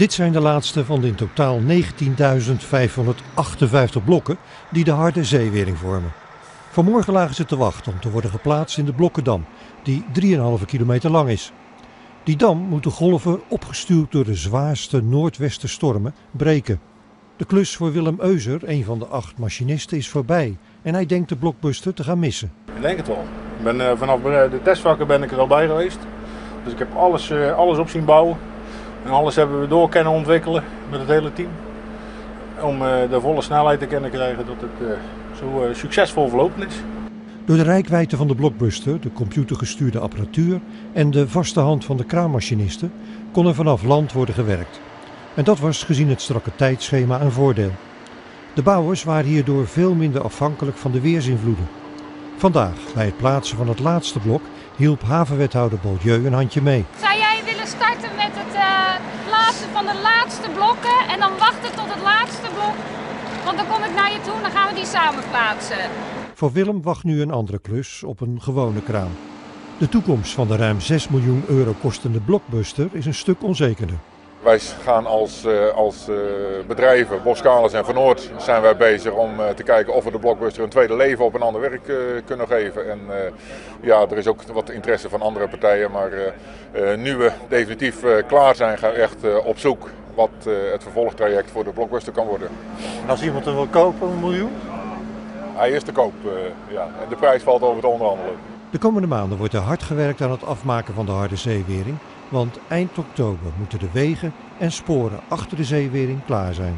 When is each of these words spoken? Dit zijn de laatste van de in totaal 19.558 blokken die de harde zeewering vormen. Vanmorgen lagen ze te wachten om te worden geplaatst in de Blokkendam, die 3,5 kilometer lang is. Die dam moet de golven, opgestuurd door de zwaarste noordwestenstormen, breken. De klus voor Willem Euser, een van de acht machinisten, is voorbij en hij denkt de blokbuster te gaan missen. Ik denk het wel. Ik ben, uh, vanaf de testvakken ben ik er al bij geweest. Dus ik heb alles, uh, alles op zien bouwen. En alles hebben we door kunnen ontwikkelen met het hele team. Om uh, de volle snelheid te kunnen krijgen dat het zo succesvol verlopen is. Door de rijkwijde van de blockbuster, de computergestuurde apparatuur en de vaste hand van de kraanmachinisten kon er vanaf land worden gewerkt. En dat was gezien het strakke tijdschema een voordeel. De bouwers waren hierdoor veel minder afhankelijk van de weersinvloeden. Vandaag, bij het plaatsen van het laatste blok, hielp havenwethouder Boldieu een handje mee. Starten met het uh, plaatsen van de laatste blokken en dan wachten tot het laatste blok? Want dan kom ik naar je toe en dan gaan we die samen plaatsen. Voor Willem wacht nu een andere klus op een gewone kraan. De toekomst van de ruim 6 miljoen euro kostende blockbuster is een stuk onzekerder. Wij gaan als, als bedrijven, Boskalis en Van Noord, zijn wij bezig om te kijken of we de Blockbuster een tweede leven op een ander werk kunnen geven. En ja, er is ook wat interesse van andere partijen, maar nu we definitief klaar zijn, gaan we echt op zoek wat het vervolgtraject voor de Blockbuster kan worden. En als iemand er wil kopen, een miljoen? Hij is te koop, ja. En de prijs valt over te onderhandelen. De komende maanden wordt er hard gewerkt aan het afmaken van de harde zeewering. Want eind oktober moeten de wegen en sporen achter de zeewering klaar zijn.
Dit 0.00 0.12
zijn 0.12 0.32
de 0.32 0.40
laatste 0.40 0.84
van 0.84 1.00
de 1.00 1.06
in 1.06 1.14
totaal 1.14 1.58
19.558 1.60 1.64
blokken 4.04 4.36
die 4.70 4.84
de 4.84 4.90
harde 4.90 5.24
zeewering 5.24 5.78
vormen. 5.78 6.12
Vanmorgen 6.70 7.12
lagen 7.12 7.34
ze 7.34 7.44
te 7.44 7.56
wachten 7.56 7.92
om 7.92 8.00
te 8.00 8.10
worden 8.10 8.30
geplaatst 8.30 8.78
in 8.78 8.84
de 8.84 8.92
Blokkendam, 8.92 9.44
die 9.82 10.04
3,5 10.58 10.64
kilometer 10.66 11.10
lang 11.10 11.28
is. 11.28 11.52
Die 12.22 12.36
dam 12.36 12.58
moet 12.58 12.82
de 12.82 12.90
golven, 12.90 13.40
opgestuurd 13.48 14.12
door 14.12 14.24
de 14.24 14.34
zwaarste 14.34 15.02
noordwestenstormen, 15.02 16.14
breken. 16.30 16.80
De 17.36 17.44
klus 17.44 17.76
voor 17.76 17.92
Willem 17.92 18.16
Euser, 18.20 18.60
een 18.64 18.84
van 18.84 18.98
de 18.98 19.06
acht 19.06 19.38
machinisten, 19.38 19.96
is 19.96 20.08
voorbij 20.08 20.56
en 20.82 20.94
hij 20.94 21.06
denkt 21.06 21.28
de 21.28 21.36
blokbuster 21.36 21.94
te 21.94 22.04
gaan 22.04 22.18
missen. 22.18 22.52
Ik 22.74 22.82
denk 22.82 22.96
het 22.96 23.06
wel. 23.06 23.24
Ik 23.58 23.64
ben, 23.64 23.76
uh, 23.76 23.92
vanaf 23.96 24.20
de 24.20 24.60
testvakken 24.62 25.06
ben 25.06 25.22
ik 25.22 25.32
er 25.32 25.38
al 25.38 25.46
bij 25.46 25.66
geweest. 25.66 25.98
Dus 26.64 26.72
ik 26.72 26.78
heb 26.78 26.94
alles, 26.94 27.30
uh, 27.30 27.56
alles 27.56 27.78
op 27.78 27.88
zien 27.88 28.04
bouwen. 28.04 28.36
En 29.04 29.10
alles 29.10 29.36
hebben 29.36 29.60
we 29.60 29.66
door 29.66 29.88
kunnen 29.88 30.12
ontwikkelen 30.12 30.64
met 30.90 31.00
het 31.00 31.08
hele 31.08 31.32
team. 31.32 31.50
Om 32.62 32.82
uh, 32.82 32.88
de 33.10 33.20
volle 33.20 33.42
snelheid 33.42 33.78
te 33.78 33.86
kunnen 33.86 34.10
krijgen 34.10 34.46
dat 34.46 34.56
het 34.60 34.98
zo 35.38 35.72
succesvol 35.72 36.28
verlopen 36.28 36.66
is. 36.66 36.74
Door 37.44 37.56
de 37.56 37.62
rijkwijde 37.62 38.16
van 38.16 38.28
de 38.28 38.34
blockbuster, 38.34 39.00
de 39.00 39.12
computergestuurde 39.12 39.98
apparatuur 39.98 40.60
en 40.92 41.10
de 41.10 41.28
vaste 41.28 41.60
hand 41.60 41.84
van 41.84 41.96
de 41.96 42.04
kraanmachinisten 42.04 42.92
kon 43.32 43.46
er 43.46 43.54
vanaf 43.54 43.82
land 43.82 44.12
worden 44.12 44.34
gewerkt. 44.34 44.80
En 45.34 45.44
dat 45.44 45.58
was 45.58 45.82
gezien 45.82 46.08
het 46.08 46.20
strakke 46.20 46.50
tijdschema 46.56 47.20
een 47.20 47.32
voordeel. 47.32 47.70
De 48.54 48.62
bouwers 48.62 49.04
waren 49.04 49.30
hierdoor 49.30 49.66
veel 49.66 49.94
minder 49.94 50.22
afhankelijk 50.22 50.76
van 50.76 50.92
de 50.92 51.00
weersinvloeden. 51.00 51.68
Vandaag, 52.36 52.74
bij 52.94 53.04
het 53.04 53.16
plaatsen 53.16 53.56
van 53.56 53.68
het 53.68 53.78
laatste 53.78 54.18
blok, 54.18 54.42
hielp 54.76 55.02
havenwethouder 55.02 55.78
Boldieu 55.78 56.26
een 56.26 56.32
handje 56.32 56.62
mee. 56.62 56.84
Starten 57.76 58.14
met 58.16 58.34
het 58.42 58.54
uh, 58.54 59.26
plaatsen 59.26 59.70
van 59.72 59.84
de 59.86 60.00
laatste 60.02 60.48
blokken 60.50 60.98
en 61.12 61.18
dan 61.20 61.38
wachten 61.38 61.72
tot 61.74 61.88
het 61.94 62.02
laatste 62.02 62.48
blok? 62.56 62.76
Want 63.44 63.56
dan 63.56 63.66
kom 63.66 63.82
ik 63.82 63.94
naar 63.94 64.12
je 64.12 64.20
toe 64.20 64.34
en 64.34 64.42
dan 64.42 64.50
gaan 64.50 64.68
we 64.68 64.74
die 64.74 64.86
samen 64.86 65.24
plaatsen. 65.30 65.90
Voor 66.34 66.52
Willem 66.52 66.82
wacht 66.82 67.04
nu 67.04 67.20
een 67.20 67.30
andere 67.30 67.58
klus 67.58 68.02
op 68.02 68.20
een 68.20 68.42
gewone 68.42 68.82
kraan. 68.82 69.12
De 69.78 69.88
toekomst 69.88 70.32
van 70.32 70.48
de 70.48 70.56
ruim 70.56 70.80
6 70.80 71.08
miljoen 71.08 71.44
euro 71.46 71.74
kostende 71.80 72.20
blockbuster 72.20 72.88
is 72.92 73.06
een 73.06 73.14
stuk 73.14 73.42
onzekerder. 73.42 73.98
Wij 74.42 74.58
gaan 74.58 75.06
als, 75.06 75.46
als 75.74 76.08
bedrijven, 76.66 77.22
Boskalis 77.22 77.72
en 77.72 77.84
Van 77.84 77.94
Noord, 77.94 78.30
zijn 78.36 78.62
wij 78.62 78.76
bezig 78.76 79.12
om 79.12 79.30
te 79.56 79.62
kijken 79.62 79.94
of 79.94 80.04
we 80.04 80.10
de 80.10 80.18
Blockbuster 80.18 80.62
een 80.62 80.68
tweede 80.68 80.96
leven 80.96 81.24
op 81.24 81.34
een 81.34 81.42
ander 81.42 81.60
werk 81.60 81.92
kunnen 82.24 82.46
geven. 82.46 82.90
En 82.90 83.00
ja, 83.80 84.06
er 84.10 84.18
is 84.18 84.26
ook 84.26 84.42
wat 84.42 84.70
interesse 84.70 85.08
van 85.08 85.22
andere 85.22 85.48
partijen, 85.48 85.90
maar 85.90 86.10
nu 86.96 87.16
we 87.16 87.32
definitief 87.48 88.04
klaar 88.26 88.54
zijn, 88.54 88.78
gaan 88.78 88.92
we 88.92 88.96
echt 88.96 89.44
op 89.44 89.58
zoek 89.58 89.88
wat 90.14 90.30
het 90.72 90.82
vervolgtraject 90.82 91.50
voor 91.50 91.64
de 91.64 91.70
Blockbuster 91.70 92.12
kan 92.12 92.26
worden. 92.26 92.48
En 93.02 93.10
als 93.10 93.22
iemand 93.22 93.46
er 93.46 93.54
wil 93.54 93.66
kopen, 93.66 94.08
een 94.08 94.20
miljoen? 94.20 94.52
Hij 95.54 95.70
is 95.70 95.82
te 95.82 95.92
koop, 95.92 96.14
ja. 96.68 96.82
En 96.82 97.08
de 97.08 97.16
prijs 97.16 97.42
valt 97.42 97.62
over 97.62 97.80
te 97.80 97.86
onderhandelen. 97.86 98.34
De 98.70 98.78
komende 98.78 99.08
maanden 99.08 99.38
wordt 99.38 99.54
er 99.54 99.60
hard 99.60 99.82
gewerkt 99.82 100.20
aan 100.20 100.30
het 100.30 100.44
afmaken 100.44 100.94
van 100.94 101.06
de 101.06 101.12
harde 101.12 101.36
zeewering. 101.36 101.96
Want 102.30 102.58
eind 102.68 102.98
oktober 102.98 103.52
moeten 103.58 103.78
de 103.78 103.90
wegen 103.92 104.32
en 104.58 104.72
sporen 104.72 105.20
achter 105.28 105.56
de 105.56 105.64
zeewering 105.64 106.24
klaar 106.24 106.54
zijn. 106.54 106.76